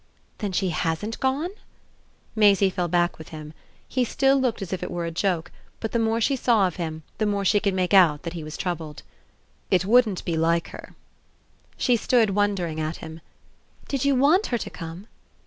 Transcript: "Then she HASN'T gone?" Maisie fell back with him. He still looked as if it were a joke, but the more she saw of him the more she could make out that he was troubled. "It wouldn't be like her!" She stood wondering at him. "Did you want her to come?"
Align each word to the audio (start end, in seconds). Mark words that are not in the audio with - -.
"Then 0.39 0.51
she 0.51 0.71
HASN'T 0.71 1.19
gone?" 1.19 1.51
Maisie 2.35 2.71
fell 2.71 2.87
back 2.87 3.19
with 3.19 3.29
him. 3.29 3.53
He 3.87 4.03
still 4.03 4.41
looked 4.41 4.63
as 4.63 4.73
if 4.73 4.81
it 4.81 4.89
were 4.89 5.05
a 5.05 5.11
joke, 5.11 5.51
but 5.79 5.91
the 5.91 5.99
more 5.99 6.19
she 6.19 6.35
saw 6.35 6.65
of 6.65 6.77
him 6.77 7.03
the 7.19 7.27
more 7.27 7.45
she 7.45 7.59
could 7.59 7.75
make 7.75 7.93
out 7.93 8.23
that 8.23 8.33
he 8.33 8.43
was 8.43 8.57
troubled. 8.57 9.03
"It 9.69 9.85
wouldn't 9.85 10.25
be 10.25 10.35
like 10.35 10.69
her!" 10.69 10.95
She 11.77 11.97
stood 11.97 12.31
wondering 12.31 12.79
at 12.79 12.97
him. 12.97 13.21
"Did 13.87 14.03
you 14.03 14.15
want 14.15 14.47
her 14.47 14.57
to 14.57 14.69
come?" 14.71 15.05